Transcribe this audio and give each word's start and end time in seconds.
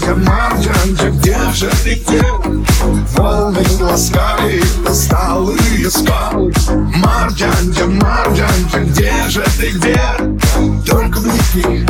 карман 0.00 0.60
Джанджи, 0.60 1.10
где 1.10 1.36
же 1.52 1.70
ты 1.84 1.94
где? 1.94 2.22
Волны 3.16 3.64
ласкали 3.80 4.62
усталые 4.88 5.90
скалы 5.90 6.52
Марджанджа, 6.96 7.86
Марджанджа, 7.86 8.80
где 8.80 9.12
же 9.28 9.44
ты, 9.58 9.70
где? 9.70 10.00
Только 10.86 11.18
вникни, 11.18 11.86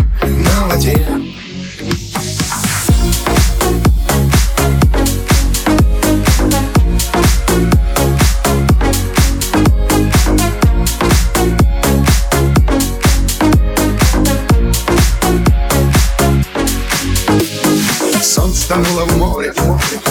Тонуло 18.78 19.04
в 19.06 19.16
море, 19.16 19.52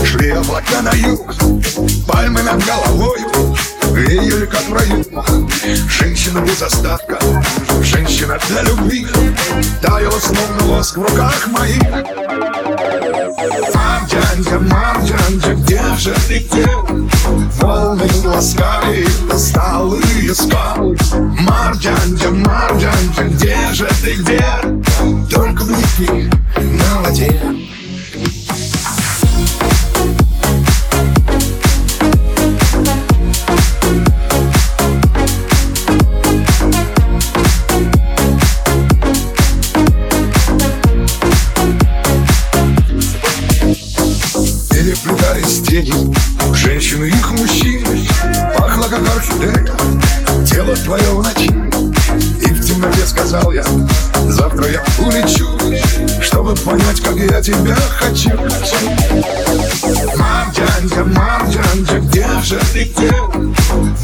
шли 0.03 0.29
облака 0.31 0.81
на 0.81 0.91
юг 0.93 1.33
Пальмы 2.05 2.41
над 2.41 2.61
головой, 2.65 3.19
июль 3.95 4.45
как 4.47 4.63
в 4.63 4.73
раю. 4.73 5.05
Женщина 5.87 6.39
без 6.39 6.61
остатка, 6.61 7.17
женщина 7.81 8.37
для 8.49 8.63
любви. 8.63 9.07
Таяла 9.81 10.19
словно 10.19 10.63
воск 10.65 10.97
в 10.97 11.01
руках 11.01 11.47
моих. 11.47 11.81
Марджанджа, 13.73 14.59
Марджанджа, 14.59 15.53
где 15.53 15.81
же 15.97 16.13
ты, 16.27 16.39
где? 16.39 16.67
Волны 17.61 18.09
ласкали 18.25 19.07
усталые 19.31 20.35
скалы 20.35 20.97
Марджанджа, 21.39 22.31
Марджанджа, 22.31 23.23
где 23.23 23.57
же 23.71 23.87
ты, 24.03 24.15
где? 24.15 24.43
Переплетались 45.78 45.86
тени 45.86 46.16
Женщины 46.56 47.06
их 47.06 47.31
мужчин 47.31 47.83
Пахло 48.58 48.88
как 48.88 49.02
орхидея. 49.16 49.66
Тело 50.45 50.75
твое 50.75 51.03
в 51.03 51.23
ночи. 51.23 51.52
И 52.42 52.53
в 52.53 52.66
темноте 52.66 53.06
сказал 53.06 53.52
я 53.52 53.64
Завтра 54.28 54.70
я 54.70 54.83
улечу 54.98 55.48
Чтобы 56.22 56.55
понять, 56.55 57.02
как 57.02 57.16
я 57.17 57.42
тебя 57.42 57.75
хочу 57.75 58.31
Марджанджа, 60.17 61.03
Марджанджа, 61.03 62.00
где 62.00 62.28
же 62.42 62.60
ты, 62.73 62.83
где? 62.86 63.11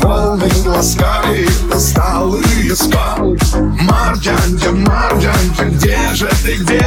Волны 0.01 0.49
ласкали 0.65 1.47
усталые 1.73 2.75
скалы 2.75 3.37
Марджанджа, 3.81 4.71
Марджанджа, 4.71 5.65
где 5.65 5.97
же 6.13 6.29
ты, 6.43 6.55
где? 6.57 6.85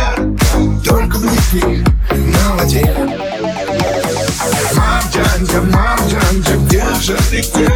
Марджанджа, 5.61 6.56
где 6.67 6.84
же 7.00 7.17
ты, 7.31 7.41
где? 7.41 7.69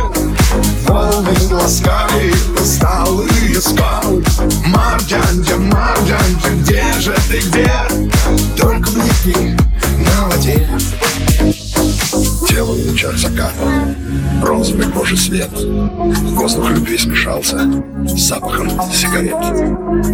Волны 0.87 1.33
ласкали 1.51 2.33
усталые 2.61 3.61
скалы 3.61 4.23
Марджанджа, 4.67 5.57
Марджанджа, 5.57 6.51
где 6.63 6.83
же 7.01 7.15
ты, 7.29 7.39
где? 7.41 7.71
Только 8.57 8.91
блики 8.91 9.57
на 9.99 10.29
воде 10.29 10.69
Тело 12.49 12.73
в 12.73 12.89
лучах 12.89 13.17
заката 13.17 13.95
Розовый 14.43 14.87
кожи 14.87 15.17
свет 15.17 15.51
Воздух 15.53 16.71
любви 16.71 16.99
смешался 16.99 17.59
С 18.07 18.29
запахом 18.29 18.71
сигарет 18.93 19.37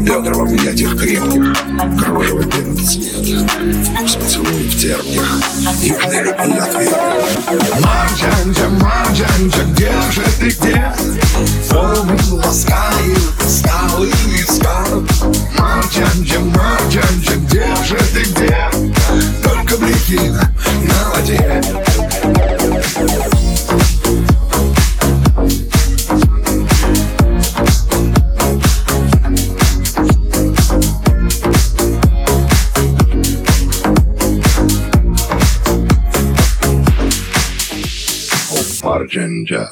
Бедра 0.05 0.35
в 0.35 0.43
объятиях 0.43 0.97
крепких 0.99 1.57
Кружево 1.99 2.43
белый 2.43 2.77
цвет 2.77 3.51
Вкус 3.85 4.17
поцелуев 4.17 4.66
терпких 4.77 5.23
Южной 5.81 6.23
любви 6.23 6.59
ответ 6.59 6.91
Марджанджа, 7.81 8.69
Марджанджа, 8.69 9.65
где 9.73 9.93
же 10.13 10.23
ты, 10.39 10.49
где? 10.51 10.93
Волны 11.71 12.19
ласкают 12.31 13.19
скалы 13.49 14.09
и 14.09 14.43
скалы 14.43 15.07
Марджанджа, 15.59 16.41
Марджанджа, 16.41 16.76
large 38.97 39.17
and 39.17 39.53
uh, 39.53 39.67